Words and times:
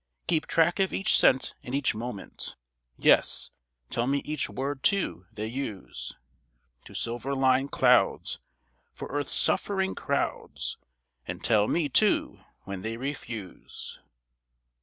Keep 0.25 0.47
track 0.47 0.79
of 0.79 0.91
each 0.93 1.15
cent 1.15 1.53
and 1.61 1.75
each 1.75 1.93
moment; 1.93 2.55
Yes, 2.97 3.51
tell 3.91 4.07
me 4.07 4.23
each 4.25 4.49
word, 4.49 4.81
too, 4.81 5.27
they 5.33 5.45
use: 5.45 6.17
To 6.85 6.95
silver 6.95 7.35
line 7.35 7.67
clouds 7.67 8.39
for 8.95 9.07
earth's 9.09 9.31
suffering 9.35 9.93
crowds, 9.93 10.79
And 11.27 11.43
tell 11.43 11.67
me, 11.67 11.87
too, 11.87 12.39
when 12.63 12.81
they 12.81 12.97
refuse.' 12.97 13.99